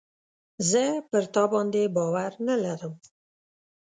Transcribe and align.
زه 0.69 0.83
پر 1.09 1.23
تا 1.33 1.43
باندي 1.51 1.83
باور 1.95 2.31
نه 2.47 2.55
لرم. 2.63 2.93